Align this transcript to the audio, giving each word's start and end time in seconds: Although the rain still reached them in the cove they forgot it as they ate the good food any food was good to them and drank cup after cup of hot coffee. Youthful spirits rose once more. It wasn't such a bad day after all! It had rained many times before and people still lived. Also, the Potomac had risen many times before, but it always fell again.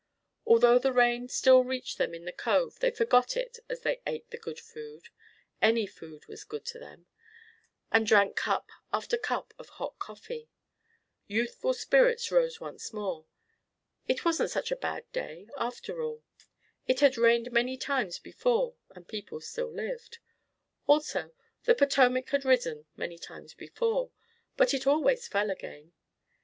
Although 0.47 0.79
the 0.79 0.91
rain 0.91 1.29
still 1.29 1.63
reached 1.63 1.99
them 1.99 2.15
in 2.15 2.25
the 2.25 2.31
cove 2.31 2.79
they 2.79 2.89
forgot 2.89 3.37
it 3.37 3.59
as 3.69 3.81
they 3.81 4.01
ate 4.07 4.31
the 4.31 4.37
good 4.39 4.59
food 4.59 5.09
any 5.61 5.85
food 5.85 6.25
was 6.25 6.43
good 6.43 6.65
to 6.73 6.79
them 6.79 7.05
and 7.91 8.07
drank 8.07 8.35
cup 8.35 8.71
after 8.91 9.15
cup 9.15 9.53
of 9.59 9.69
hot 9.69 9.99
coffee. 9.99 10.49
Youthful 11.27 11.75
spirits 11.75 12.31
rose 12.31 12.59
once 12.59 12.91
more. 12.91 13.27
It 14.07 14.25
wasn't 14.25 14.49
such 14.49 14.71
a 14.71 14.75
bad 14.75 15.03
day 15.11 15.47
after 15.55 16.01
all! 16.01 16.23
It 16.87 17.01
had 17.01 17.15
rained 17.15 17.51
many 17.51 17.77
times 17.77 18.17
before 18.17 18.77
and 18.95 19.07
people 19.07 19.39
still 19.39 19.71
lived. 19.71 20.17
Also, 20.87 21.31
the 21.65 21.75
Potomac 21.75 22.27
had 22.29 22.43
risen 22.43 22.87
many 22.97 23.19
times 23.19 23.53
before, 23.53 24.09
but 24.57 24.73
it 24.73 24.87
always 24.87 25.27
fell 25.27 25.51
again. 25.51 25.93